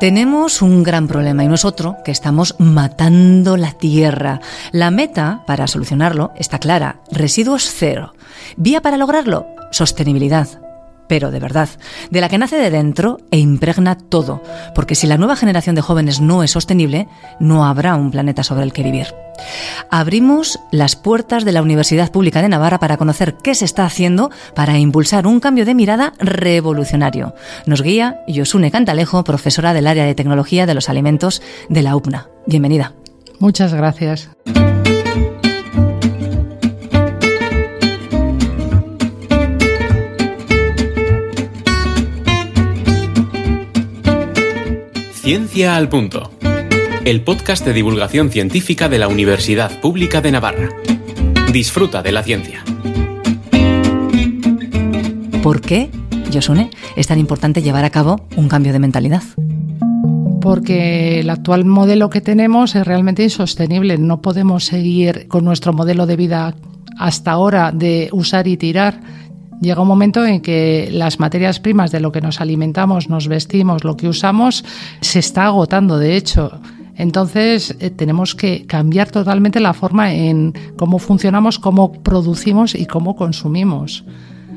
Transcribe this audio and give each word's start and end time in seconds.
Tenemos 0.00 0.62
un 0.62 0.84
gran 0.84 1.08
problema 1.08 1.42
y 1.42 1.48
no 1.48 1.56
es 1.56 1.64
otro 1.64 1.96
que 2.04 2.12
estamos 2.12 2.54
matando 2.58 3.56
la 3.56 3.72
tierra. 3.72 4.40
La 4.70 4.92
meta 4.92 5.42
para 5.44 5.66
solucionarlo 5.66 6.30
está 6.36 6.60
clara, 6.60 7.00
residuos 7.10 7.68
cero. 7.68 8.12
Vía 8.56 8.80
para 8.80 8.96
lograrlo, 8.96 9.46
sostenibilidad 9.72 10.67
pero 11.08 11.30
de 11.30 11.40
verdad, 11.40 11.68
de 12.10 12.20
la 12.20 12.28
que 12.28 12.38
nace 12.38 12.56
de 12.56 12.70
dentro 12.70 13.18
e 13.30 13.38
impregna 13.38 13.96
todo, 13.96 14.42
porque 14.74 14.94
si 14.94 15.06
la 15.06 15.16
nueva 15.16 15.36
generación 15.36 15.74
de 15.74 15.82
jóvenes 15.82 16.20
no 16.20 16.42
es 16.42 16.52
sostenible, 16.52 17.08
no 17.40 17.64
habrá 17.66 17.96
un 17.96 18.10
planeta 18.10 18.44
sobre 18.44 18.64
el 18.64 18.72
que 18.72 18.82
vivir. 18.82 19.08
Abrimos 19.90 20.58
las 20.70 20.96
puertas 20.96 21.44
de 21.44 21.52
la 21.52 21.62
Universidad 21.62 22.10
Pública 22.10 22.42
de 22.42 22.48
Navarra 22.48 22.78
para 22.78 22.96
conocer 22.96 23.36
qué 23.42 23.54
se 23.54 23.64
está 23.64 23.84
haciendo 23.84 24.30
para 24.54 24.78
impulsar 24.78 25.26
un 25.26 25.40
cambio 25.40 25.64
de 25.64 25.74
mirada 25.74 26.12
revolucionario. 26.18 27.34
Nos 27.66 27.82
guía 27.82 28.20
Yosune 28.26 28.70
Cantalejo, 28.70 29.24
profesora 29.24 29.74
del 29.74 29.86
área 29.86 30.04
de 30.04 30.14
tecnología 30.14 30.66
de 30.66 30.74
los 30.74 30.88
alimentos 30.88 31.42
de 31.68 31.82
la 31.82 31.96
UPNA. 31.96 32.28
Bienvenida. 32.46 32.94
Muchas 33.38 33.72
gracias. 33.72 34.30
Ciencia 45.28 45.76
al 45.76 45.90
Punto, 45.90 46.30
el 47.04 47.20
podcast 47.20 47.62
de 47.62 47.74
divulgación 47.74 48.30
científica 48.30 48.88
de 48.88 48.98
la 48.98 49.08
Universidad 49.08 49.78
Pública 49.78 50.22
de 50.22 50.32
Navarra. 50.32 50.70
Disfruta 51.52 52.02
de 52.02 52.12
la 52.12 52.22
ciencia. 52.22 52.64
¿Por 55.42 55.60
qué, 55.60 55.90
Yosune, 56.30 56.70
es 56.96 57.08
tan 57.08 57.18
importante 57.18 57.60
llevar 57.60 57.84
a 57.84 57.90
cabo 57.90 58.26
un 58.36 58.48
cambio 58.48 58.72
de 58.72 58.78
mentalidad? 58.78 59.22
porque 60.40 61.20
el 61.20 61.28
actual 61.28 61.66
modelo 61.66 62.08
que 62.08 62.22
tenemos 62.22 62.74
es 62.74 62.86
realmente 62.86 63.22
insostenible. 63.22 63.98
No 63.98 64.22
podemos 64.22 64.64
seguir 64.64 65.28
con 65.28 65.44
nuestro 65.44 65.74
modelo 65.74 66.06
de 66.06 66.16
vida 66.16 66.54
hasta 66.96 67.32
ahora 67.32 67.70
de 67.70 68.08
usar 68.12 68.48
y 68.48 68.56
tirar 68.56 69.02
Llega 69.60 69.82
un 69.82 69.88
momento 69.88 70.24
en 70.24 70.40
que 70.40 70.88
las 70.92 71.18
materias 71.18 71.58
primas 71.58 71.90
de 71.90 72.00
lo 72.00 72.12
que 72.12 72.20
nos 72.20 72.40
alimentamos, 72.40 73.08
nos 73.08 73.26
vestimos, 73.26 73.82
lo 73.82 73.96
que 73.96 74.08
usamos, 74.08 74.64
se 75.00 75.18
está 75.18 75.46
agotando, 75.46 75.98
de 75.98 76.16
hecho. 76.16 76.60
Entonces 76.96 77.76
eh, 77.80 77.90
tenemos 77.90 78.34
que 78.34 78.66
cambiar 78.66 79.10
totalmente 79.10 79.60
la 79.60 79.74
forma 79.74 80.12
en 80.12 80.52
cómo 80.76 80.98
funcionamos, 80.98 81.58
cómo 81.58 81.92
producimos 81.92 82.74
y 82.74 82.86
cómo 82.86 83.16
consumimos. 83.16 84.04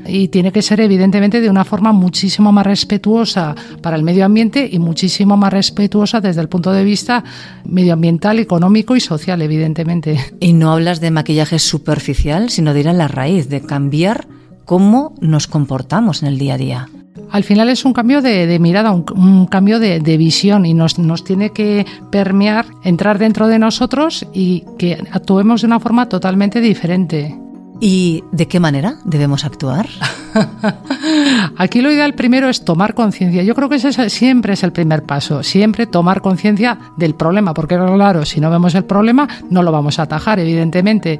Y 0.04 0.28
tiene 0.28 0.50
que 0.50 0.62
ser 0.62 0.80
evidentemente 0.80 1.40
de 1.40 1.48
una 1.48 1.64
forma 1.64 1.92
muchísimo 1.92 2.50
más 2.50 2.66
respetuosa 2.66 3.54
para 3.80 3.96
el 3.96 4.02
medio 4.02 4.24
ambiente 4.24 4.68
y 4.70 4.80
muchísimo 4.80 5.36
más 5.36 5.52
respetuosa 5.52 6.20
desde 6.20 6.40
el 6.40 6.48
punto 6.48 6.72
de 6.72 6.82
vista 6.82 7.22
medioambiental, 7.64 8.40
económico 8.40 8.96
y 8.96 9.00
social, 9.00 9.40
evidentemente. 9.42 10.18
Y 10.40 10.54
no 10.54 10.72
hablas 10.72 11.00
de 11.00 11.12
maquillaje 11.12 11.60
superficial, 11.60 12.50
sino 12.50 12.74
de 12.74 12.80
ir 12.80 12.88
a 12.88 12.92
la 12.92 13.06
raíz, 13.06 13.48
de 13.48 13.60
cambiar 13.60 14.26
cómo 14.64 15.14
nos 15.20 15.46
comportamos 15.46 16.22
en 16.22 16.28
el 16.28 16.38
día 16.38 16.54
a 16.54 16.58
día. 16.58 16.88
Al 17.30 17.44
final 17.44 17.68
es 17.70 17.84
un 17.84 17.92
cambio 17.92 18.20
de, 18.20 18.58
mirada, 18.58 18.92
un, 18.92 19.46
cambio 19.46 19.78
de, 19.80 20.16
visión 20.16 20.66
y 20.66 20.74
nos, 20.74 20.98
nos, 20.98 21.24
tiene 21.24 21.50
que 21.50 21.86
permear, 22.10 22.66
entrar 22.84 23.18
dentro 23.18 23.48
de 23.48 23.58
nosotros 23.58 24.26
y 24.34 24.64
que 24.78 25.02
actuemos 25.10 25.62
de 25.62 25.66
una 25.66 25.80
forma 25.80 26.08
totalmente 26.08 26.60
diferente. 26.60 27.38
¿Y 27.84 28.22
de 28.30 28.46
qué 28.46 28.60
manera 28.60 28.98
debemos 29.04 29.44
actuar? 29.44 29.88
Aquí 31.58 31.80
lo 31.80 31.90
ideal 31.90 32.14
primero 32.14 32.48
es 32.48 32.64
tomar 32.64 32.94
conciencia. 32.94 33.42
Yo 33.42 33.56
creo 33.56 33.68
que 33.68 33.74
ese 33.74 34.08
siempre 34.08 34.52
es 34.52 34.62
el 34.62 34.70
primer 34.70 35.02
paso, 35.02 35.42
siempre 35.42 35.86
tomar 35.86 36.20
conciencia 36.20 36.78
del 36.96 37.16
problema, 37.16 37.54
porque 37.54 37.76
claro, 37.76 38.24
si 38.24 38.40
no 38.40 38.50
vemos 38.50 38.76
el 38.76 38.84
problema 38.84 39.26
no 39.50 39.64
lo 39.64 39.72
vamos 39.72 39.98
a 39.98 40.02
atajar, 40.02 40.38
evidentemente. 40.38 41.18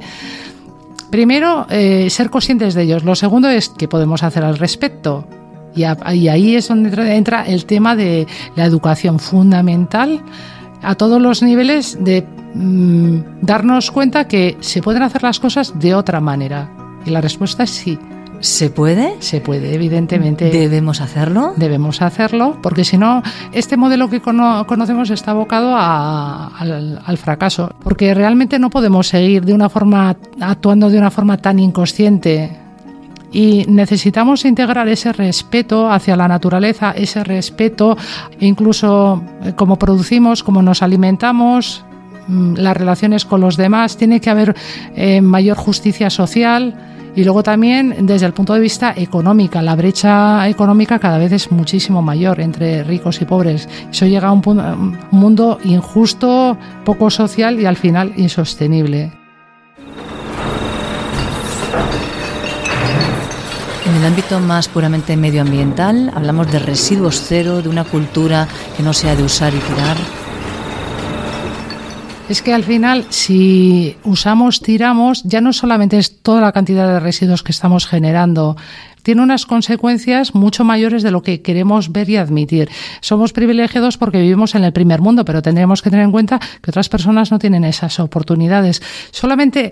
Primero, 1.13 1.67
eh, 1.69 2.09
ser 2.09 2.31
conscientes 2.31 2.73
de 2.73 2.81
ellos. 2.81 3.03
Lo 3.03 3.13
segundo 3.13 3.47
es 3.47 3.69
qué 3.69 3.87
podemos 3.87 4.23
hacer 4.23 4.43
al 4.43 4.57
respecto. 4.57 5.27
Y, 5.75 5.83
ahí 5.83 6.55
es 6.55 6.69
donde 6.69 7.15
entra 7.15 7.43
el 7.43 7.65
tema 7.67 7.95
de 7.95 8.25
la 8.55 8.65
educación 8.65 9.19
fundamental 9.19 10.23
a 10.81 10.95
todos 10.95 11.21
los 11.21 11.43
niveles 11.43 12.03
de 12.03 12.25
mm, 12.55 13.41
darnos 13.41 13.91
cuenta 13.91 14.27
que 14.27 14.57
se 14.59 14.81
pueden 14.81 15.03
hacer 15.03 15.21
las 15.21 15.39
cosas 15.39 15.79
de 15.79 15.93
otra 15.93 16.19
manera. 16.19 16.71
Y 17.05 17.11
la 17.11 17.21
respuesta 17.21 17.61
es 17.61 17.69
sí. 17.69 17.99
¿Se 18.43 18.69
puede? 18.69 19.15
Se 19.19 19.39
puede, 19.39 19.73
evidentemente. 19.73 20.49
¿Debemos 20.49 20.99
hacerlo? 20.99 21.53
Debemos 21.55 22.01
hacerlo, 22.01 22.57
porque 22.61 22.83
si 22.83 22.97
no, 22.97 23.23
este 23.53 23.77
modelo 23.77 24.09
que 24.09 24.19
conocemos 24.19 25.09
está 25.11 25.31
abocado 25.31 25.77
al, 25.77 27.01
al, 27.05 27.17
fracaso, 27.17 27.73
porque 27.81 28.13
realmente 28.13 28.59
no 28.59 28.69
podemos 28.69 29.07
seguir 29.07 29.45
de 29.45 29.53
una 29.53 29.69
forma, 29.69 30.17
actuando 30.41 30.89
de 30.89 30.97
una 30.97 31.09
forma 31.09 31.37
tan 31.37 31.57
inconsciente. 31.57 32.59
Y 33.31 33.63
necesitamos 33.69 34.43
integrar 34.43 34.89
ese 34.89 35.13
respeto 35.13 35.89
hacia 35.89 36.17
la 36.17 36.27
naturaleza, 36.27 36.91
ese 36.91 37.23
respeto, 37.23 37.95
incluso 38.41 39.23
eh, 39.41 39.53
cómo 39.55 39.79
producimos, 39.79 40.43
cómo 40.43 40.61
nos 40.61 40.81
alimentamos, 40.81 41.85
mm, 42.27 42.55
las 42.55 42.75
relaciones 42.75 43.23
con 43.23 43.39
los 43.39 43.55
demás, 43.55 43.95
tiene 43.95 44.19
que 44.19 44.29
haber 44.29 44.53
eh, 44.97 45.21
mayor 45.21 45.55
justicia 45.55 46.09
social 46.09 46.82
y 47.15 47.23
luego 47.23 47.43
también 47.43 48.05
desde 48.05 48.25
el 48.25 48.33
punto 48.33 48.53
de 48.53 48.59
vista 48.59 48.93
económico, 48.95 49.61
la 49.61 49.75
brecha 49.75 50.47
económica 50.47 50.99
cada 50.99 51.17
vez 51.17 51.31
es 51.31 51.51
muchísimo 51.51 52.01
mayor 52.01 52.39
entre 52.39 52.83
ricos 52.83 53.21
y 53.21 53.25
pobres. 53.25 53.69
Eso 53.91 54.05
llega 54.05 54.29
a 54.29 54.31
un, 54.31 54.41
un 54.47 54.97
mundo 55.11 55.59
injusto, 55.63 56.57
poco 56.83 57.09
social 57.09 57.59
y 57.59 57.65
al 57.65 57.77
final 57.77 58.13
insostenible. 58.17 59.11
En 63.85 63.95
el 63.95 64.05
ámbito 64.05 64.39
más 64.39 64.69
puramente 64.69 65.15
medioambiental, 65.17 66.11
hablamos 66.15 66.51
de 66.51 66.59
residuos 66.59 67.21
cero, 67.27 67.61
de 67.61 67.69
una 67.69 67.83
cultura 67.83 68.47
que 68.75 68.81
no 68.81 68.93
sea 68.93 69.15
de 69.15 69.23
usar 69.23 69.53
y 69.53 69.59
tirar. 69.59 70.22
Es 72.33 72.41
que 72.41 72.51
al 72.51 72.63
final, 72.63 73.05
si 73.09 73.95
usamos, 74.05 74.59
tiramos, 74.59 75.21
ya 75.23 75.39
no 75.39 75.53
solamente 75.53 75.99
es 75.99 76.23
toda 76.23 76.41
la 76.41 76.51
cantidad 76.51 76.87
de 76.87 76.99
residuos 76.99 77.43
que 77.43 77.51
estamos 77.51 77.85
generando, 77.85 78.57
tiene 79.03 79.21
unas 79.21 79.45
consecuencias 79.45 80.33
mucho 80.33 80.63
mayores 80.63 81.03
de 81.03 81.11
lo 81.11 81.21
que 81.21 81.43
queremos 81.43 81.91
ver 81.91 82.09
y 82.09 82.17
admitir. 82.17 82.71
Somos 83.01 83.33
privilegiados 83.33 83.99
porque 83.99 84.19
vivimos 84.19 84.55
en 84.55 84.63
el 84.63 84.73
primer 84.73 84.99
mundo, 84.99 85.25
pero 85.25 85.43
tendremos 85.43 85.83
que 85.83 85.91
tener 85.91 86.05
en 86.05 86.11
cuenta 86.11 86.39
que 86.39 86.71
otras 86.71 86.89
personas 86.89 87.29
no 87.29 87.37
tienen 87.37 87.65
esas 87.65 87.99
oportunidades. 87.99 88.81
Solamente 89.11 89.71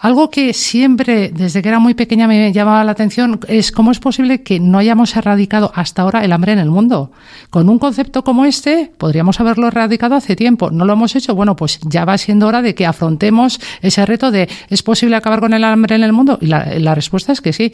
algo 0.00 0.30
que 0.30 0.54
siempre, 0.54 1.28
desde 1.28 1.60
que 1.60 1.68
era 1.68 1.78
muy 1.78 1.92
pequeña, 1.92 2.26
me 2.26 2.52
llamaba 2.52 2.82
la 2.84 2.92
atención 2.92 3.38
es 3.48 3.70
cómo 3.70 3.90
es 3.90 4.00
posible 4.00 4.42
que 4.42 4.58
no 4.58 4.78
hayamos 4.78 5.14
erradicado 5.14 5.70
hasta 5.74 6.02
ahora 6.02 6.24
el 6.24 6.32
hambre 6.32 6.52
en 6.52 6.58
el 6.58 6.70
mundo. 6.70 7.12
Con 7.50 7.68
un 7.68 7.78
concepto 7.78 8.24
como 8.24 8.46
este, 8.46 8.90
podríamos 8.96 9.40
haberlo 9.40 9.68
erradicado 9.68 10.14
hace 10.14 10.36
tiempo. 10.36 10.70
¿No 10.70 10.86
lo 10.86 10.94
hemos 10.94 11.14
hecho? 11.16 11.34
Bueno, 11.34 11.54
pues 11.54 11.78
ya 11.82 12.06
va 12.06 12.16
siendo 12.16 12.46
hora 12.46 12.62
de 12.62 12.74
que 12.74 12.86
afrontemos 12.86 13.60
ese 13.82 14.06
reto 14.06 14.30
de 14.30 14.48
¿es 14.70 14.82
posible 14.82 15.16
acabar 15.16 15.40
con 15.40 15.52
el 15.52 15.64
hambre 15.64 15.96
en 15.96 16.02
el 16.02 16.14
mundo? 16.14 16.38
Y 16.40 16.46
la, 16.46 16.64
la 16.78 16.94
respuesta 16.94 17.32
es 17.32 17.42
que 17.42 17.52
sí. 17.52 17.72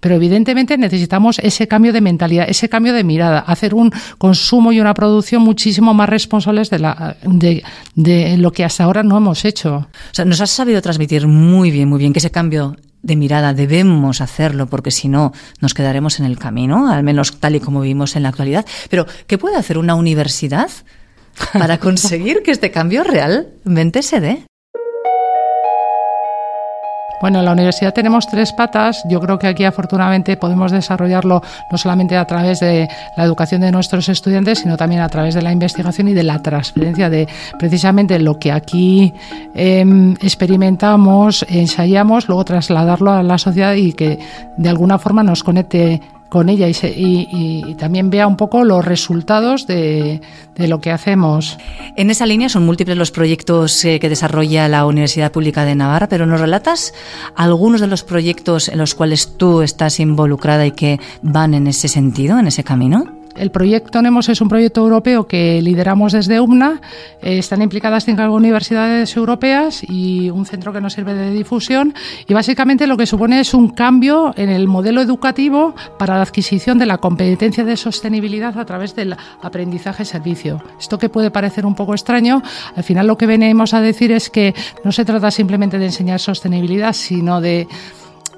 Pero 0.00 0.14
evidentemente 0.14 0.76
necesitamos 0.78 1.38
ese 1.38 1.68
cambio 1.68 1.92
de 1.92 2.00
mentalidad, 2.00 2.46
ese 2.48 2.68
cambio 2.68 2.92
de 2.92 3.04
mirada, 3.04 3.40
hacer 3.40 3.74
un 3.74 3.92
consumo 4.18 4.72
y 4.72 4.80
una 4.80 4.94
producción 4.94 5.42
muchísimo 5.42 5.94
más 5.94 6.08
responsables 6.08 6.70
de, 6.70 6.78
la, 6.78 7.16
de, 7.22 7.62
de 7.94 8.36
lo 8.38 8.52
que 8.52 8.64
hasta 8.64 8.84
ahora 8.84 9.02
no 9.02 9.16
hemos 9.16 9.44
hecho. 9.44 9.76
O 9.76 10.14
sea, 10.14 10.24
nos 10.24 10.40
has 10.40 10.50
sabido 10.50 10.80
transmitir 10.82 11.26
muy 11.26 11.70
bien, 11.70 11.88
muy 11.88 11.98
bien 11.98 12.12
que 12.12 12.18
ese 12.18 12.30
cambio 12.30 12.76
de 13.02 13.16
mirada 13.16 13.54
debemos 13.54 14.20
hacerlo 14.20 14.66
porque 14.66 14.90
si 14.90 15.08
no 15.08 15.32
nos 15.60 15.74
quedaremos 15.74 16.18
en 16.18 16.26
el 16.26 16.38
camino, 16.38 16.90
al 16.90 17.04
menos 17.04 17.38
tal 17.38 17.54
y 17.54 17.60
como 17.60 17.80
vivimos 17.80 18.16
en 18.16 18.24
la 18.24 18.30
actualidad. 18.30 18.66
Pero, 18.90 19.06
¿qué 19.26 19.38
puede 19.38 19.56
hacer 19.56 19.78
una 19.78 19.94
universidad 19.94 20.70
para 21.52 21.78
conseguir 21.80 22.42
que 22.42 22.50
este 22.50 22.70
cambio 22.70 23.04
realmente 23.04 24.02
se 24.02 24.20
dé? 24.20 24.46
Bueno, 27.20 27.38
en 27.38 27.46
la 27.46 27.52
universidad 27.52 27.94
tenemos 27.94 28.26
tres 28.26 28.52
patas. 28.52 29.02
Yo 29.08 29.20
creo 29.20 29.38
que 29.38 29.46
aquí 29.46 29.64
afortunadamente 29.64 30.36
podemos 30.36 30.70
desarrollarlo 30.70 31.42
no 31.70 31.78
solamente 31.78 32.16
a 32.16 32.26
través 32.26 32.60
de 32.60 32.88
la 33.16 33.24
educación 33.24 33.62
de 33.62 33.72
nuestros 33.72 34.08
estudiantes, 34.08 34.58
sino 34.60 34.76
también 34.76 35.00
a 35.00 35.08
través 35.08 35.34
de 35.34 35.42
la 35.42 35.50
investigación 35.50 36.08
y 36.08 36.14
de 36.14 36.22
la 36.22 36.40
transferencia 36.40 37.08
de 37.08 37.26
precisamente 37.58 38.18
lo 38.18 38.38
que 38.38 38.52
aquí 38.52 39.14
em, 39.54 40.12
experimentamos, 40.20 41.46
ensayamos, 41.48 42.28
luego 42.28 42.44
trasladarlo 42.44 43.12
a 43.12 43.22
la 43.22 43.38
sociedad 43.38 43.74
y 43.74 43.94
que 43.94 44.18
de 44.56 44.68
alguna 44.68 44.98
forma 44.98 45.22
nos 45.22 45.42
conecte 45.42 46.02
con 46.28 46.48
ella 46.48 46.68
y, 46.68 47.74
también 47.78 48.10
vea 48.10 48.26
un 48.26 48.36
poco 48.36 48.64
los 48.64 48.84
resultados 48.84 49.66
de, 49.66 50.20
lo 50.56 50.80
que 50.80 50.90
hacemos. 50.90 51.58
En 51.96 52.10
esa 52.10 52.26
línea 52.26 52.48
son 52.48 52.64
múltiples 52.64 52.96
los 52.96 53.10
proyectos 53.10 53.84
eh, 53.84 53.98
que 54.00 54.08
desarrolla 54.08 54.68
la 54.68 54.86
Universidad 54.86 55.32
Pública 55.32 55.64
de 55.64 55.74
Navarra, 55.74 56.08
pero 56.08 56.26
¿nos 56.26 56.40
relatas 56.40 56.94
algunos 57.34 57.80
de 57.80 57.86
los 57.86 58.02
proyectos 58.02 58.68
en 58.68 58.78
los 58.78 58.94
cuales 58.94 59.36
tú 59.36 59.62
estás 59.62 60.00
involucrada 60.00 60.66
y 60.66 60.72
que 60.72 60.98
van 61.22 61.54
en 61.54 61.66
ese 61.66 61.88
sentido, 61.88 62.38
en 62.38 62.46
ese 62.46 62.64
camino? 62.64 63.15
El 63.36 63.50
proyecto 63.50 64.00
NEMOS 64.00 64.30
es 64.30 64.40
un 64.40 64.48
proyecto 64.48 64.80
europeo 64.80 65.26
que 65.26 65.60
lideramos 65.60 66.12
desde 66.12 66.40
UMNA. 66.40 66.80
Eh, 67.22 67.38
están 67.38 67.60
implicadas 67.62 68.04
cinco 68.04 68.22
universidades 68.32 69.14
europeas 69.16 69.82
y 69.86 70.30
un 70.30 70.46
centro 70.46 70.72
que 70.72 70.80
nos 70.80 70.94
sirve 70.94 71.14
de 71.14 71.30
difusión. 71.30 71.94
Y 72.26 72.32
básicamente 72.34 72.86
lo 72.86 72.96
que 72.96 73.06
supone 73.06 73.40
es 73.40 73.52
un 73.52 73.68
cambio 73.68 74.32
en 74.36 74.48
el 74.48 74.68
modelo 74.68 75.02
educativo 75.02 75.74
para 75.98 76.16
la 76.16 76.22
adquisición 76.22 76.78
de 76.78 76.86
la 76.86 76.98
competencia 76.98 77.64
de 77.64 77.76
sostenibilidad 77.76 78.58
a 78.58 78.64
través 78.64 78.96
del 78.96 79.14
aprendizaje-servicio. 79.42 80.62
Esto 80.78 80.98
que 80.98 81.08
puede 81.08 81.30
parecer 81.30 81.66
un 81.66 81.74
poco 81.74 81.92
extraño, 81.92 82.42
al 82.74 82.84
final 82.84 83.06
lo 83.06 83.18
que 83.18 83.26
venimos 83.26 83.74
a 83.74 83.80
decir 83.80 84.12
es 84.12 84.30
que 84.30 84.54
no 84.82 84.92
se 84.92 85.04
trata 85.04 85.30
simplemente 85.30 85.78
de 85.78 85.86
enseñar 85.86 86.20
sostenibilidad, 86.20 86.94
sino 86.94 87.40
de 87.40 87.68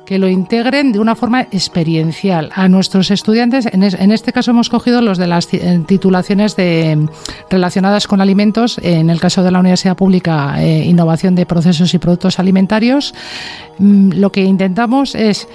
que 0.09 0.19
lo 0.19 0.27
integren 0.27 0.91
de 0.91 1.01
una 1.01 1.15
forma 1.15 1.43
experiencial 1.43 2.49
a 2.55 2.67
nuestros 2.67 3.11
estudiantes. 3.11 3.67
En, 3.67 3.83
este 4.11 4.33
caso 4.33 4.53
hemos 4.53 4.71
cogido 4.71 5.03
los 5.03 5.19
de 5.19 5.27
las 5.27 5.53
eh, 5.53 5.83
titulaciones 5.87 6.57
de, 6.57 7.07
relacionadas 7.51 8.07
con 8.07 8.23
alimentos, 8.23 8.79
en 8.83 9.11
el 9.11 9.21
caso 9.21 9.43
de 9.43 9.51
la 9.51 9.61
Universidad 9.61 9.99
Pública, 9.99 10.63
eh, 10.63 10.87
Innovación 10.87 11.35
de 11.35 11.45
Procesos 11.45 11.93
y 11.93 11.99
Productos 11.99 12.39
Alimentarios. 12.39 13.15
Mm, 13.77 14.13
lo 14.15 14.33
que 14.33 14.45
intentamos 14.45 15.15
es 15.15 15.47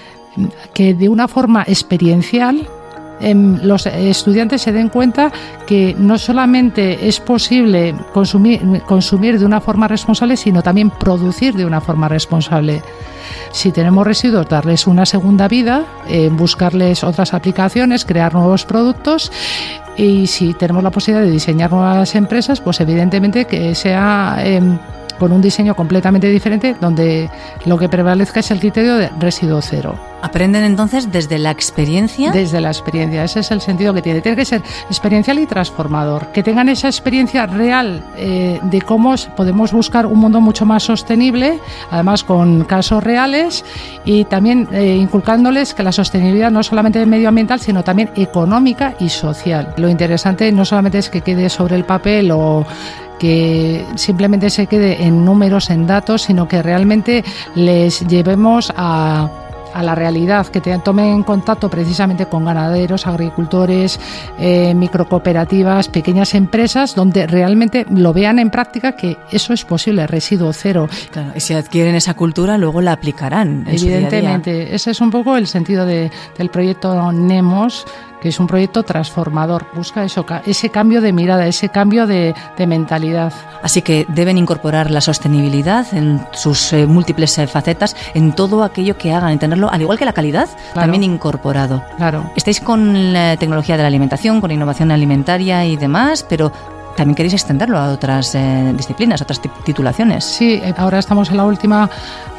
que 0.75 0.93
de 0.93 1.09
una 1.09 1.27
forma 1.27 1.63
experiencial 1.67 2.67
los 3.23 3.85
estudiantes 3.85 4.61
se 4.61 4.71
den 4.71 4.89
cuenta 4.89 5.31
que 5.65 5.95
no 5.97 6.17
solamente 6.17 7.07
es 7.07 7.19
posible 7.19 7.95
consumir, 8.13 8.81
consumir 8.85 9.39
de 9.39 9.45
una 9.45 9.61
forma 9.61 9.87
responsable, 9.87 10.37
sino 10.37 10.61
también 10.61 10.89
producir 10.89 11.53
de 11.55 11.65
una 11.65 11.81
forma 11.81 12.09
responsable. 12.09 12.81
Si 13.51 13.71
tenemos 13.71 14.05
residuos, 14.05 14.47
darles 14.49 14.87
una 14.87 15.05
segunda 15.05 15.47
vida, 15.47 15.85
eh, 16.07 16.29
buscarles 16.31 17.03
otras 17.03 17.33
aplicaciones, 17.33 18.05
crear 18.05 18.33
nuevos 18.33 18.65
productos 18.65 19.31
y 19.95 20.27
si 20.27 20.53
tenemos 20.53 20.83
la 20.83 20.91
posibilidad 20.91 21.25
de 21.25 21.31
diseñar 21.31 21.71
nuevas 21.71 22.15
empresas, 22.15 22.61
pues 22.61 22.79
evidentemente 22.81 23.45
que 23.45 23.75
sea... 23.75 24.37
Em, 24.39 24.77
con 25.19 25.31
un 25.31 25.41
diseño 25.41 25.75
completamente 25.75 26.29
diferente 26.29 26.75
donde 26.79 27.29
lo 27.65 27.77
que 27.77 27.89
prevalezca 27.89 28.39
es 28.39 28.51
el 28.51 28.59
criterio 28.59 28.95
de 28.95 29.09
residuo 29.19 29.61
cero. 29.61 29.97
Aprenden 30.23 30.63
entonces 30.63 31.11
desde 31.11 31.37
la 31.37 31.51
experiencia. 31.51 32.31
Desde 32.31 32.61
la 32.61 32.69
experiencia, 32.69 33.25
ese 33.25 33.41
es 33.41 33.51
el 33.51 33.59
sentido 33.59 33.93
que 33.93 34.01
tiene. 34.01 34.21
Tiene 34.21 34.37
que 34.37 34.45
ser 34.45 34.61
experiencial 34.87 35.37
y 35.37 35.45
transformador. 35.45 36.27
Que 36.27 36.41
tengan 36.41 36.69
esa 36.69 36.87
experiencia 36.87 37.45
real 37.45 38.01
eh, 38.15 38.57
de 38.63 38.81
cómo 38.81 39.15
podemos 39.35 39.73
buscar 39.73 40.05
un 40.05 40.19
mundo 40.19 40.39
mucho 40.39 40.65
más 40.65 40.83
sostenible, 40.83 41.59
además 41.91 42.23
con 42.23 42.63
casos 42.63 43.03
reales 43.03 43.65
y 44.05 44.23
también 44.23 44.69
eh, 44.71 44.95
inculcándoles 44.95 45.73
que 45.73 45.83
la 45.83 45.91
sostenibilidad 45.91 46.51
no 46.51 46.63
solamente 46.63 47.05
medioambiental, 47.05 47.59
sino 47.59 47.83
también 47.83 48.09
económica 48.15 48.95
y 48.99 49.09
social. 49.09 49.73
Lo 49.75 49.89
interesante 49.89 50.49
no 50.53 50.63
solamente 50.63 50.99
es 50.99 51.09
que 51.09 51.19
quede 51.19 51.49
sobre 51.49 51.75
el 51.75 51.83
papel 51.83 52.31
o 52.31 52.65
que 53.23 53.85
simplemente 53.95 54.49
se 54.49 54.67
quede 54.67 55.01
en 55.05 55.23
números, 55.23 55.69
en 55.69 55.87
datos, 55.87 56.23
sino 56.23 56.45
que 56.45 56.61
realmente 56.61 57.23
les 57.55 58.05
llevemos 58.05 58.73
a 58.75 59.29
a 59.73 59.81
la 59.81 59.95
realidad, 59.95 60.45
que 60.47 60.61
te 60.61 60.77
tomen 60.79 61.23
contacto 61.23 61.69
precisamente 61.69 62.27
con 62.27 62.45
ganaderos, 62.45 63.07
agricultores, 63.07 63.99
eh, 64.37 64.73
microcooperativas, 64.75 65.89
pequeñas 65.89 66.35
empresas, 66.35 66.93
donde 66.93 67.25
realmente 67.25 67.85
lo 67.89 68.13
vean 68.13 68.39
en 68.39 68.51
práctica 68.51 68.95
que 68.95 69.17
eso 69.31 69.51
es 69.53 69.65
posible, 69.65 70.05
residuo 70.05 70.53
cero. 70.53 70.87
Claro, 71.11 71.31
y 71.35 71.39
si 71.39 71.55
adquieren 71.55 71.95
esa 71.95 72.13
cultura, 72.13 72.57
luego 72.57 72.81
la 72.81 72.91
aplicarán. 72.91 73.65
Evidentemente, 73.67 74.75
ese 74.75 74.91
es 74.91 75.01
un 75.01 75.09
poco 75.09 75.37
el 75.37 75.47
sentido 75.47 75.87
de, 75.87 76.11
del 76.37 76.49
proyecto 76.49 77.11
NEMOS, 77.11 77.85
que 78.23 78.29
es 78.29 78.39
un 78.39 78.47
proyecto 78.47 78.83
transformador, 78.83 79.65
busca 79.73 80.05
eso, 80.05 80.25
ese 80.45 80.69
cambio 80.69 81.01
de 81.01 81.11
mirada, 81.11 81.45
ese 81.45 81.67
cambio 81.67 82.07
de, 82.07 82.33
mentalidad. 82.65 83.33
Así 83.61 83.81
que 83.81 84.05
deben 84.07 84.37
incorporar 84.37 84.89
la 84.89 85.01
sostenibilidad 85.01 85.93
en 85.93 86.25
sus 86.31 86.71
eh, 86.71 86.87
múltiples 86.87 87.37
eh, 87.37 87.47
facetas, 87.47 87.97
en 88.13 88.31
todo 88.31 88.63
aquello 88.63 88.97
que 88.97 89.11
hagan, 89.11 89.33
y 89.33 89.37
tenerlo, 89.37 89.69
al 89.69 89.81
igual 89.81 89.97
que 89.97 90.05
la 90.05 90.13
calidad, 90.13 90.47
también 90.73 91.03
incorporado. 91.03 91.83
Claro. 91.97 92.31
Estáis 92.37 92.61
con 92.61 93.11
la 93.11 93.35
tecnología 93.35 93.75
de 93.75 93.81
la 93.81 93.89
alimentación, 93.89 94.39
con 94.39 94.47
la 94.47 94.53
innovación 94.53 94.91
alimentaria 94.91 95.65
y 95.65 95.75
demás, 95.75 96.25
pero 96.27 96.53
también 96.95 97.15
queréis 97.15 97.33
extenderlo 97.33 97.77
a 97.77 97.91
otras 97.91 98.35
eh, 98.35 98.73
disciplinas, 98.75 99.21
otras 99.21 99.41
titulaciones. 99.63 100.23
Sí, 100.23 100.53
eh, 100.63 100.73
ahora 100.77 100.99
estamos 100.99 101.29
en 101.29 101.37
la 101.37 101.45
última 101.45 101.89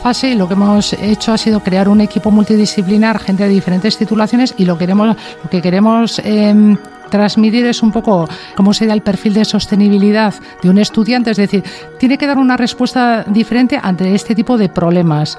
fase. 0.03 0.31
Y 0.31 0.35
lo 0.35 0.47
que 0.47 0.55
hemos 0.55 0.93
hecho 0.95 1.33
ha 1.33 1.39
sido 1.39 1.61
crear 1.61 1.89
un 1.89 2.01
equipo 2.01 2.31
multidisciplinar, 2.31 3.19
gente 3.19 3.45
de 3.45 3.49
diferentes 3.49 3.97
titulaciones 3.97 4.55
y 4.57 4.65
lo, 4.65 4.79
queremos, 4.79 5.17
lo 5.43 5.51
que 5.51 5.61
queremos 5.61 6.21
em, 6.25 6.77
transmitir 7.11 7.67
es 7.67 7.83
un 7.83 7.93
poco 7.93 8.29
cómo 8.55 8.73
sería 8.75 8.95
el 8.95 9.03
perfil 9.03 9.35
de 9.35 9.45
sostenibilidad 9.45 10.35
de 10.63 10.71
un 10.71 10.79
estudiante, 10.79 11.31
es 11.31 11.37
decir, 11.37 11.63
tiene 11.99 12.19
que 12.19 12.27
dar 12.27 12.39
una 12.39 12.57
respuesta 12.57 13.25
diferente 13.25 13.79
ante 13.81 14.15
este 14.15 14.35
tipo 14.35 14.59
de 14.59 14.69
problemas 14.69 15.39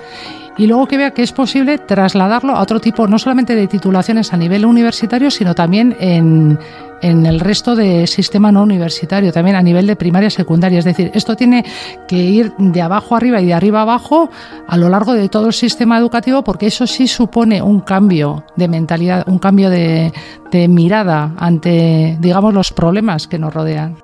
y 0.57 0.67
luego 0.67 0.87
que 0.87 0.97
vea 0.97 1.11
que 1.11 1.21
es 1.21 1.31
posible 1.31 1.77
trasladarlo 1.77 2.55
a 2.55 2.61
otro 2.61 2.79
tipo, 2.79 3.07
no 3.07 3.19
solamente 3.19 3.55
de 3.55 3.67
titulaciones 3.67 4.33
a 4.33 4.37
nivel 4.37 4.65
universitario, 4.65 5.29
sino 5.29 5.53
también 5.53 5.95
en, 5.99 6.57
en 7.01 7.25
el 7.25 7.39
resto 7.39 7.75
del 7.75 8.07
sistema 8.07 8.51
no 8.51 8.63
universitario, 8.63 9.31
también 9.31 9.55
a 9.55 9.61
nivel 9.61 9.85
de 9.85 9.95
primaria 9.95 10.27
y 10.27 10.31
secundaria. 10.31 10.79
Es 10.79 10.85
decir, 10.85 11.11
esto 11.13 11.35
tiene 11.35 11.65
que 12.07 12.17
ir 12.17 12.53
de 12.57 12.81
abajo 12.81 13.15
arriba 13.15 13.41
y 13.41 13.45
de 13.47 13.53
arriba 13.53 13.81
abajo 13.81 14.29
a 14.67 14.77
lo 14.77 14.89
largo 14.89 15.13
de 15.13 15.29
todo 15.29 15.47
el 15.47 15.53
sistema 15.53 15.97
educativo 15.97 16.43
porque 16.43 16.67
eso 16.67 16.87
sí 16.87 17.07
supone 17.07 17.61
un 17.61 17.81
cambio 17.81 18.45
de 18.55 18.67
mentalidad, 18.67 19.27
un 19.27 19.39
cambio 19.39 19.69
de, 19.69 20.13
de 20.51 20.67
mirada 20.67 21.33
ante, 21.37 22.17
digamos, 22.19 22.53
los 22.53 22.71
problemas 22.71 23.27
que 23.27 23.39
nos 23.39 23.53
rodean. 23.53 23.97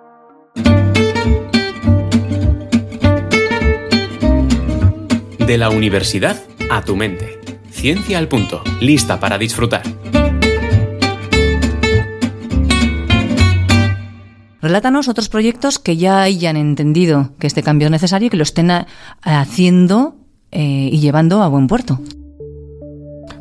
De 5.45 5.57
la 5.57 5.69
universidad 5.69 6.41
a 6.69 6.83
tu 6.83 6.95
mente. 6.95 7.39
Ciencia 7.71 8.17
al 8.17 8.27
punto. 8.27 8.63
Lista 8.79 9.19
para 9.19 9.37
disfrutar. 9.37 9.83
Relátanos 14.61 15.07
otros 15.07 15.29
proyectos 15.29 15.79
que 15.79 15.97
ya 15.97 16.21
hayan 16.21 16.55
entendido 16.55 17.31
que 17.39 17.47
este 17.47 17.63
cambio 17.63 17.87
es 17.87 17.91
necesario 17.91 18.27
y 18.27 18.29
que 18.29 18.37
lo 18.37 18.43
estén 18.43 18.69
haciendo 19.21 20.15
eh, 20.51 20.89
y 20.91 20.99
llevando 20.99 21.41
a 21.41 21.47
buen 21.47 21.67
puerto. 21.67 21.99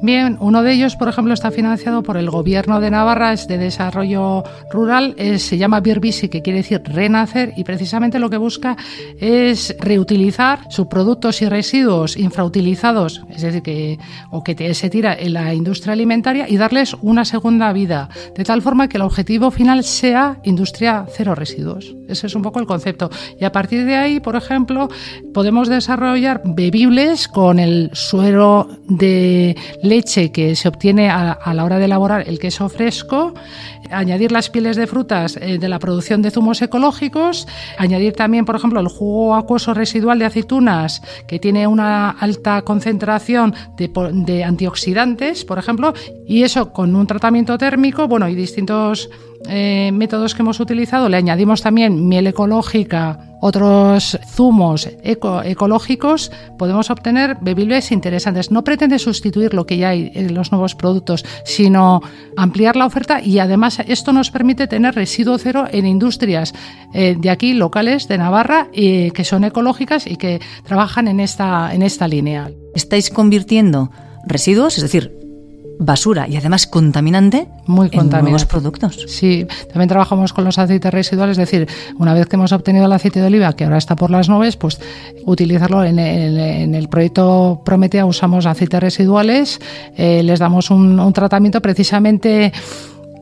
Bien, 0.03 0.39
uno 0.41 0.63
de 0.63 0.73
ellos, 0.73 0.97
por 0.97 1.09
ejemplo, 1.09 1.35
está 1.35 1.51
financiado 1.51 2.03
por 2.03 2.17
el 2.17 2.31
Gobierno 2.31 2.81
de 2.81 2.91
Navarra, 2.91 3.35
es 3.35 3.47
de 3.47 3.59
desarrollo 3.59 4.45
rural, 4.71 5.15
se 5.37 5.59
llama 5.59 5.81
Birbisi, 5.81 6.31
que 6.31 6.41
quiere 6.41 6.61
decir 6.61 6.81
renacer, 6.85 7.53
y 7.57 7.65
precisamente 7.65 8.19
lo 8.19 8.31
que 8.31 8.39
busca 8.39 8.79
es 9.21 9.77
reutilizar 9.79 10.61
subproductos 10.71 11.43
y 11.43 11.49
residuos 11.51 12.17
infrautilizados, 12.17 13.23
es 13.29 13.43
decir, 13.43 13.61
que, 13.61 13.99
o 14.31 14.43
que 14.43 14.73
se 14.73 14.89
tira 14.89 15.15
en 15.15 15.35
la 15.35 15.53
industria 15.53 15.93
alimentaria 15.93 16.49
y 16.49 16.57
darles 16.57 16.97
una 17.03 17.27
segunda 17.27 17.71
vida, 17.75 18.09
de 18.35 18.45
tal 18.45 18.63
forma 18.63 18.89
que 18.89 18.97
el 18.97 19.03
objetivo 19.03 19.51
final 19.51 19.85
sea 19.85 20.39
industria 20.45 21.05
cero 21.15 21.35
residuos. 21.35 21.95
Ese 22.09 22.27
es 22.27 22.35
un 22.35 22.43
poco 22.43 22.59
el 22.59 22.67
concepto. 22.67 23.11
Y 23.39 23.45
a 23.45 23.53
partir 23.53 23.85
de 23.85 23.97
ahí, 23.97 24.19
por 24.19 24.35
ejemplo, 24.35 24.89
podemos 25.33 25.69
desarrollar 25.69 26.43
bebibles 26.45 27.29
con 27.29 27.59
el 27.59 27.91
suero 27.93 28.69
de 28.89 29.57
leche 29.91 30.33
que 30.33 30.57
se 30.57 30.69
obtiene 30.69 31.11
a, 31.11 31.53
la 31.53 31.65
hora 31.65 31.79
de 31.79 31.85
elaborar 31.85 32.27
el 32.27 32.39
queso 32.39 32.69
fresco, 32.69 33.35
añadir 33.91 34.33
las 34.33 34.49
pieles 34.49 34.77
de 34.77 34.87
frutas 34.87 35.37
eh, 35.37 35.59
de 35.59 35.69
la 35.69 35.79
producción 35.79 36.23
de 36.23 36.31
zumos 36.31 36.63
ecológicos, 36.63 37.47
añadir 37.77 38.15
también, 38.15 38.45
por 38.45 38.57
ejemplo, 38.57 38.81
el 38.81 38.89
jugo 38.89 39.35
acuoso 39.35 39.75
residual 39.75 40.19
de 40.19 40.25
aceitunas 40.25 41.03
que 41.27 41.39
tiene 41.39 41.67
una 41.67 42.11
alta 42.11 42.63
concentración 42.63 43.55
de, 43.77 44.45
antioxidantes, 44.45 45.45
por 45.45 45.59
ejemplo, 45.59 45.93
y 46.27 46.45
eso 46.45 46.73
con 46.73 46.97
un 46.97 47.07
tratamiento 47.07 47.59
térmico, 47.59 48.09
bueno, 48.09 48.29
y 48.29 48.35
distintos 48.35 49.11
eh, 49.49 49.91
métodos 49.93 50.35
que 50.35 50.43
hemos 50.43 50.61
utilizado, 50.61 51.09
le 51.09 51.17
añadimos 51.17 51.63
también 51.63 52.09
miel 52.09 52.29
ecológica, 52.29 53.30
otros 53.41 54.19
zumos 54.27 54.89
ecológicos, 55.03 56.31
podemos 56.59 56.91
obtener 56.91 57.39
bebibles 57.41 57.91
interesantes. 57.93 58.51
No 58.51 58.65
pretende 58.65 58.99
sustituir 58.99 59.55
lo 59.55 59.67
que 59.67 59.79
ya 59.79 59.91
hay 59.91 60.13
en 60.15 60.35
los 60.35 60.53
nuevos 60.53 60.75
productos, 60.75 61.25
sino 61.45 62.03
ampliar 62.37 62.77
la 62.77 62.87
oferta 62.87 63.21
y 63.23 63.39
además 63.39 63.79
esto 63.87 64.13
nos 64.13 64.31
permite 64.31 64.67
tener 64.67 64.95
residuo 64.95 65.39
cero 65.39 65.65
en 65.71 65.87
industrias 65.87 66.53
eh, 66.93 67.17
de 67.19 67.31
aquí, 67.31 67.55
locales, 67.55 68.09
de 68.09 68.19
Navarra, 68.19 68.69
y 68.73 69.11
que 69.13 69.25
son 69.25 69.45
ecológicas 69.45 70.07
y 70.07 70.17
que 70.17 70.41
trabajan 70.65 71.09
en 71.09 71.21
esta, 71.21 71.75
en 71.75 71.83
esta 71.83 72.09
línea. 72.09 72.51
Estáis 72.75 73.11
convirtiendo 73.11 73.91
residuos, 74.27 74.77
es 74.77 74.83
decir, 74.83 75.20
basura 75.81 76.29
y 76.29 76.37
además 76.37 76.67
contaminante 76.67 77.49
Muy 77.67 77.89
contaminante. 77.89 78.19
en 78.19 78.25
nuevos 78.25 78.45
productos. 78.45 79.07
Sí, 79.09 79.47
también 79.73 79.89
trabajamos 79.89 80.33
con 80.33 80.45
los 80.45 80.59
aceites 80.59 80.93
residuales, 80.93 81.39
es 81.39 81.51
decir, 81.51 81.67
una 81.99 82.13
vez 82.13 82.27
que 82.27 82.37
hemos 82.37 82.53
obtenido 82.53 82.85
el 82.85 82.93
aceite 82.93 83.21
de 83.21 83.27
oliva, 83.27 83.55
que 83.55 83.65
ahora 83.65 83.79
está 83.79 83.97
por 83.97 84.11
las 84.11 84.29
nubes, 84.29 84.57
pues 84.57 84.79
utilizarlo 85.25 85.83
en 85.83 85.99
el, 85.99 86.89
proyecto 86.89 87.63
Prometea 87.65 88.05
usamos 88.05 88.45
aceites 88.47 88.81
residuales, 88.81 89.59
eh, 89.97 90.23
les 90.23 90.39
damos 90.39 90.71
un, 90.71 91.01
un 91.01 91.13
tratamiento 91.15 91.63
precisamente 91.63 92.53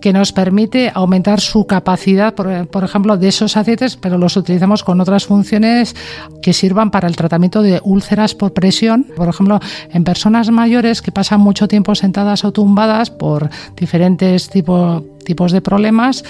que 0.00 0.12
nos 0.12 0.32
permite 0.32 0.90
aumentar 0.94 1.40
su 1.40 1.66
capacidad, 1.66 2.34
por, 2.34 2.84
ejemplo, 2.84 3.16
de 3.16 3.28
esos 3.28 3.56
aceites, 3.56 3.96
pero 3.96 4.18
los 4.18 4.36
utilizamos 4.36 4.84
con 4.84 5.00
otras 5.00 5.26
funciones 5.26 5.94
que 6.42 6.52
sirvan 6.52 6.90
para 6.90 7.08
el 7.08 7.16
tratamiento 7.16 7.62
de 7.62 7.80
úlceras 7.84 8.34
por 8.34 8.52
presión. 8.52 9.06
Por 9.16 9.28
ejemplo, 9.28 9.60
en 9.92 10.04
personas 10.04 10.50
mayores 10.50 11.02
que 11.02 11.12
pasan 11.12 11.40
mucho 11.40 11.68
tiempo 11.68 11.94
sentadas 11.94 12.44
o 12.44 12.52
tumbadas 12.52 13.10
por 13.10 13.50
diferentes 13.76 14.48
tipos 14.48 15.02
tipos 15.28 15.52
de 15.52 15.61
problemas, 15.61 16.25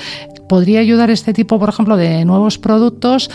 podría 0.48 0.80
ayudar 0.80 1.08
este 1.10 1.32
tipo, 1.32 1.58
por 1.58 1.68
ejemplo, 1.68 1.96
de 1.96 2.24
nuevos 2.24 2.58
productos 2.58 3.30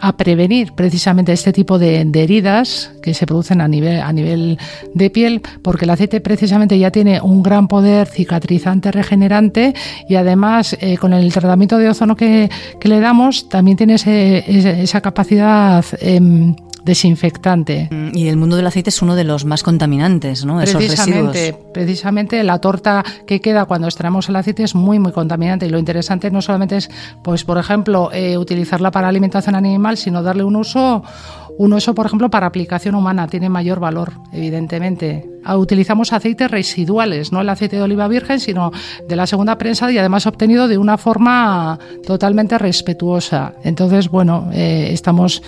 a 0.00 0.16
prevenir 0.16 0.72
precisamente 0.74 1.32
este 1.32 1.52
tipo 1.52 1.78
de, 1.78 2.08
heridas 2.14 2.92
que 3.02 3.14
se 3.14 3.26
producen 3.26 3.60
a 3.60 3.68
nivel, 3.68 4.00
a 4.00 4.12
nivel 4.12 4.58
de 4.94 5.10
piel, 5.10 5.42
porque 5.62 5.86
el 5.86 5.90
aceite 5.90 6.20
precisamente 6.20 6.78
ya 6.78 6.90
tiene 6.90 7.20
un 7.20 7.42
gran 7.42 7.66
poder 7.66 8.06
cicatrizante, 8.06 8.92
regenerante 8.92 9.74
y 10.08 10.14
además 10.14 10.76
eh, 10.80 10.96
con 10.98 11.12
el 11.12 11.32
tratamiento 11.32 11.78
de 11.78 11.88
ozono 11.88 12.14
que, 12.16 12.48
le 12.88 13.00
damos 13.00 13.50
también 13.50 13.76
tiene 13.76 13.96
esa 13.96 15.00
capacidad 15.02 15.84
em, 16.00 16.56
desinfectante. 16.84 17.88
Mm, 17.90 18.16
y 18.16 18.28
el 18.28 18.36
mundo 18.36 18.56
del 18.56 18.66
aceite 18.66 18.90
es 18.90 19.02
uno 19.02 19.14
de 19.14 19.24
los 19.24 19.44
más 19.44 19.62
contaminantes, 19.62 20.44
¿no? 20.44 20.58
Precisamente, 20.58 21.56
precisamente 21.72 22.42
la 22.42 22.58
torta 22.60 23.04
que 23.26 23.40
queda 23.40 23.64
cuando 23.64 23.86
extraemos 23.86 24.28
el 24.28 24.36
aceite 24.36 24.62
es 24.62 24.74
muy, 24.74 24.98
muy 24.98 25.12
contaminante. 25.12 25.66
Y 25.66 25.70
lo 25.70 25.78
interesante 25.78 26.30
no 26.30 26.42
solamente 26.42 26.76
es, 26.76 26.90
pues, 27.22 27.44
por 27.44 27.58
ejemplo, 27.58 28.10
eh, 28.12 28.38
utilizarla 28.38 28.90
para 28.90 29.08
alimentación 29.08 29.54
animal, 29.54 29.96
sino 29.96 30.22
darle 30.22 30.44
un 30.44 30.56
uso 30.56 31.02
un 31.58 31.72
uso, 31.72 31.92
por 31.92 32.06
ejemplo, 32.06 32.30
para 32.30 32.46
aplicación 32.46 32.94
humana 32.94 33.26
tiene 33.26 33.48
mayor 33.48 33.80
valor, 33.80 34.12
evidentemente. 34.32 35.28
Ah, 35.44 35.56
utilizamos 35.56 36.12
aceites 36.12 36.48
residuales, 36.48 37.32
no 37.32 37.40
el 37.40 37.48
aceite 37.48 37.76
de 37.76 37.82
oliva 37.82 38.06
virgen, 38.06 38.38
sino 38.38 38.70
de 39.08 39.16
la 39.16 39.26
segunda 39.26 39.58
prensa 39.58 39.90
y 39.90 39.98
además 39.98 40.26
obtenido 40.26 40.68
de 40.68 40.78
una 40.78 40.98
forma 40.98 41.78
totalmente 42.06 42.58
respetuosa. 42.58 43.54
Entonces, 43.64 44.08
bueno, 44.08 44.50
eh, 44.52 44.90
estamos 44.92 45.42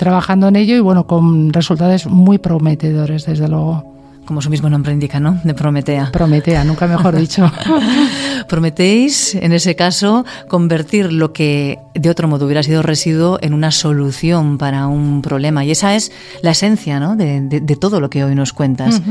trabajando 0.00 0.48
en 0.48 0.56
ello 0.56 0.74
y 0.76 0.80
bueno, 0.80 1.06
con 1.06 1.52
resultados 1.52 2.06
muy 2.06 2.38
prometedores, 2.38 3.26
desde 3.26 3.48
luego. 3.48 3.84
Como 4.24 4.40
su 4.40 4.48
mismo 4.48 4.70
nombre 4.70 4.92
indica, 4.92 5.20
¿no? 5.20 5.38
De 5.44 5.52
Prometea. 5.52 6.10
Prometea, 6.10 6.64
nunca 6.64 6.86
mejor 6.86 7.16
dicho. 7.16 7.50
Prometéis, 8.48 9.34
en 9.34 9.52
ese 9.52 9.76
caso, 9.76 10.24
convertir 10.48 11.12
lo 11.12 11.34
que 11.34 11.78
de 11.94 12.08
otro 12.08 12.28
modo 12.28 12.46
hubiera 12.46 12.62
sido 12.62 12.82
residuo 12.82 13.38
en 13.42 13.52
una 13.52 13.72
solución 13.72 14.56
para 14.56 14.86
un 14.86 15.20
problema. 15.20 15.64
Y 15.66 15.72
esa 15.72 15.94
es 15.94 16.12
la 16.40 16.52
esencia, 16.52 16.98
¿no? 16.98 17.16
De, 17.16 17.76
todo 17.78 18.00
lo 18.00 18.08
que 18.08 18.24
hoy 18.24 18.34
nos 18.34 18.54
cuentas. 18.54 19.02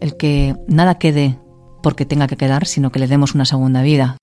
El 0.00 0.16
que 0.18 0.56
nada 0.68 0.96
quede 0.96 1.38
porque 1.82 2.04
tenga 2.04 2.26
que 2.26 2.36
quedar, 2.36 2.66
sino 2.66 2.92
que 2.92 2.98
le 2.98 3.06
demos 3.06 3.34
una 3.34 3.46
segunda 3.46 3.80
vida 3.80 4.18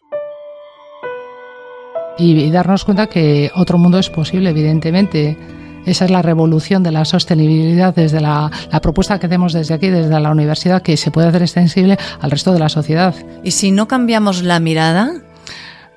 y, 2.21 2.51
darnos 2.51 2.85
cuenta 2.85 3.07
que 3.07 3.51
otro 3.55 3.77
mundo 3.77 3.97
es 3.97 4.09
posible, 4.09 4.49
evidentemente. 4.49 5.37
Esa 5.85 6.05
es 6.05 6.11
la 6.11 6.21
revolución 6.21 6.83
de 6.83 6.91
la 6.91 7.05
sostenibilidad 7.05 7.93
desde 7.95 8.21
la, 8.21 8.51
propuesta 8.81 9.19
que 9.19 9.27
hacemos 9.27 9.53
desde 9.53 9.73
aquí, 9.73 9.89
desde 9.89 10.19
la 10.19 10.31
universidad, 10.31 10.81
que 10.81 10.97
se 10.97 11.11
puede 11.11 11.27
hacer 11.27 11.41
extensible 11.41 11.97
al 12.19 12.31
resto 12.31 12.53
de 12.53 12.59
la 12.59 12.69
sociedad. 12.69 13.15
¿Y 13.43 13.51
si 13.51 13.71
no 13.71 13.87
cambiamos 13.87 14.43
la 14.43 14.59
mirada? 14.59 15.13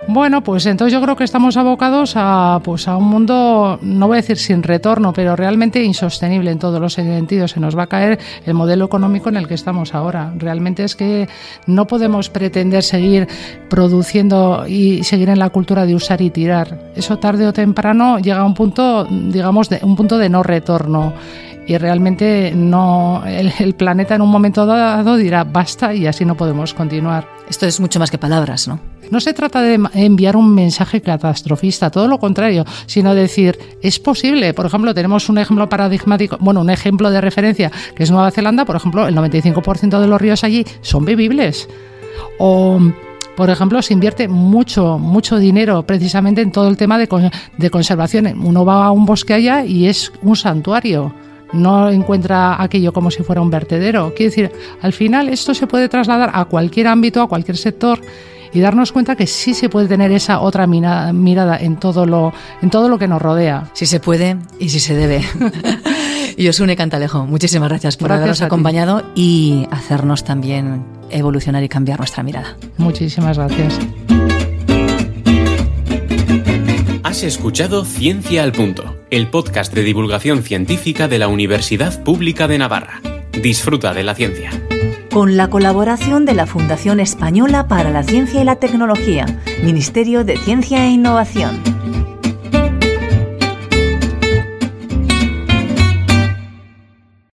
Bueno, 0.06 0.44
pues 0.44 0.66
entonces 0.66 0.92
yo 0.92 1.00
creo 1.00 1.16
que 1.16 1.24
estamos 1.24 1.56
abocados 1.56 2.12
a, 2.16 2.60
pues 2.62 2.88
a 2.88 2.96
un 2.96 3.04
mundo, 3.04 3.78
no 3.80 4.06
voy 4.06 4.16
a 4.16 4.20
decir 4.20 4.36
sin 4.36 4.62
retorno, 4.62 5.14
pero 5.14 5.34
realmente 5.34 5.82
insostenible 5.82 6.50
en 6.50 6.58
todos 6.58 6.78
los 6.78 6.92
sentidos. 6.92 7.52
Se 7.52 7.60
nos 7.60 7.76
va 7.76 7.84
a 7.84 7.86
caer 7.86 8.18
el 8.44 8.54
modelo 8.54 8.84
económico 8.84 9.30
en 9.30 9.36
el 9.36 9.48
que 9.48 9.54
estamos 9.54 9.94
ahora. 9.94 10.32
Realmente 10.36 10.84
es 10.84 10.94
que 10.94 11.26
no 11.66 11.86
podemos 11.86 12.28
pretender 12.28 12.82
seguir 12.82 13.26
produciendo 13.70 14.66
y 14.68 15.02
seguir 15.04 15.30
en 15.30 15.38
la 15.38 15.48
cultura 15.48 15.86
de 15.86 15.94
usar 15.94 16.20
y 16.20 16.30
tirar. 16.30 16.92
Eso 16.94 17.18
tarde 17.18 17.46
o 17.46 17.52
temprano 17.54 18.18
llega 18.18 18.40
a 18.40 18.44
un 18.44 18.54
punto, 18.54 19.06
digamos, 19.06 19.70
de 19.70 19.80
un 19.82 19.96
punto 19.96 20.18
de 20.18 20.28
no 20.28 20.42
retorno 20.42 21.14
y 21.66 21.78
realmente 21.78 22.52
no 22.54 23.22
el, 23.26 23.74
planeta 23.74 24.14
en 24.14 24.20
un 24.20 24.30
momento 24.30 24.66
dado 24.66 25.16
dirá 25.16 25.44
basta 25.44 25.94
y 25.94 26.06
así 26.06 26.26
no 26.26 26.36
podemos 26.36 26.74
continuar. 26.74 27.26
Esto 27.48 27.66
es 27.66 27.80
mucho 27.80 27.98
más 27.98 28.10
que 28.10 28.18
palabras, 28.18 28.68
¿no? 28.68 28.93
No 29.10 29.20
se 29.20 29.32
trata 29.32 29.62
de 29.62 29.80
enviar 29.94 30.36
un 30.36 30.54
mensaje 30.54 31.00
catastrofista, 31.00 31.90
todo 31.90 32.08
lo 32.08 32.18
contrario, 32.18 32.64
sino 32.86 33.14
decir, 33.14 33.58
es 33.82 33.98
posible. 33.98 34.54
Por 34.54 34.66
ejemplo, 34.66 34.94
tenemos 34.94 35.28
un 35.28 35.38
ejemplo 35.38 35.68
paradigmático, 35.68 36.36
bueno, 36.40 36.60
un 36.60 36.70
ejemplo 36.70 37.10
de 37.10 37.20
referencia, 37.20 37.70
que 37.94 38.02
es 38.02 38.10
Nueva 38.10 38.30
Zelanda, 38.30 38.64
por 38.64 38.76
ejemplo, 38.76 39.06
el 39.06 39.14
95% 39.14 40.00
de 40.00 40.06
los 40.06 40.20
ríos 40.20 40.44
allí 40.44 40.64
son 40.80 41.04
bebibles. 41.04 41.68
O 42.38 42.80
por 43.36 43.50
ejemplo, 43.50 43.82
se 43.82 43.92
invierte 43.92 44.28
mucho, 44.28 44.98
mucho 44.98 45.38
dinero 45.38 45.84
precisamente 45.84 46.40
en 46.40 46.52
todo 46.52 46.68
el 46.68 46.76
tema 46.76 46.98
de, 46.98 47.30
de, 47.58 47.70
conservación. 47.70 48.26
Uno 48.40 48.64
va 48.64 48.86
a 48.86 48.92
un 48.92 49.06
bosque 49.06 49.34
allá 49.34 49.64
y 49.64 49.86
es 49.86 50.12
un 50.22 50.36
santuario 50.36 51.12
no 51.52 51.88
encuentra 51.88 52.60
aquello 52.60 52.92
como 52.92 53.10
si 53.10 53.22
fuera 53.22 53.40
un 53.40 53.50
vertedero. 53.50 54.12
Quiere 54.14 54.30
decir, 54.30 54.52
al 54.82 54.92
final 54.92 55.28
esto 55.28 55.54
se 55.54 55.66
puede 55.66 55.88
trasladar 55.88 56.30
a 56.34 56.44
cualquier 56.46 56.88
ámbito, 56.88 57.22
a 57.22 57.28
cualquier 57.28 57.56
sector 57.56 58.00
y 58.54 58.60
darnos 58.60 58.92
cuenta 58.92 59.16
que 59.16 59.26
sí 59.26 59.52
se 59.52 59.68
puede 59.68 59.88
tener 59.88 60.12
esa 60.12 60.40
otra 60.40 60.66
mirada 60.66 61.58
en 61.58 61.76
todo 61.76 62.06
lo, 62.06 62.32
en 62.62 62.70
todo 62.70 62.88
lo 62.88 62.98
que 62.98 63.08
nos 63.08 63.20
rodea. 63.20 63.68
Sí 63.74 63.84
se 63.84 64.00
puede 64.00 64.36
y 64.60 64.68
sí 64.68 64.78
se 64.80 64.94
debe. 64.94 65.22
y 66.36 66.48
Osune 66.48 66.76
Cantalejo, 66.76 67.26
muchísimas 67.26 67.68
gracias 67.68 67.96
por 67.96 68.12
habernos 68.12 68.40
acompañado 68.40 69.02
y 69.16 69.66
hacernos 69.72 70.24
también 70.24 70.84
evolucionar 71.10 71.64
y 71.64 71.68
cambiar 71.68 71.98
nuestra 71.98 72.22
mirada. 72.22 72.56
Muchísimas 72.78 73.36
gracias. 73.36 73.78
Has 77.02 77.22
escuchado 77.24 77.84
Ciencia 77.84 78.44
al 78.44 78.52
Punto, 78.52 78.96
el 79.10 79.28
podcast 79.28 79.74
de 79.74 79.82
divulgación 79.82 80.42
científica 80.42 81.08
de 81.08 81.18
la 81.18 81.28
Universidad 81.28 82.02
Pública 82.02 82.48
de 82.48 82.58
Navarra. 82.58 83.00
Disfruta 83.32 83.92
de 83.92 84.04
la 84.04 84.14
ciencia. 84.14 84.50
Con 85.14 85.36
la 85.36 85.48
colaboración 85.48 86.24
de 86.24 86.34
la 86.34 86.44
Fundación 86.44 86.98
Española 86.98 87.68
para 87.68 87.92
la 87.92 88.02
Ciencia 88.02 88.40
y 88.40 88.44
la 88.44 88.56
Tecnología, 88.56 89.26
Ministerio 89.62 90.24
de 90.24 90.36
Ciencia 90.38 90.86
e 90.86 90.90
Innovación. 90.90 91.73